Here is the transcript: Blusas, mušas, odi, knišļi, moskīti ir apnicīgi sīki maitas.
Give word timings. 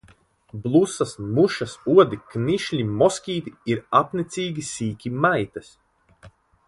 Blusas, 0.61 1.11
mušas, 1.39 1.75
odi, 1.95 2.19
knišļi, 2.31 2.87
moskīti 3.03 3.53
ir 3.75 3.85
apnicīgi 4.01 4.65
sīki 4.71 5.13
maitas. 5.27 5.71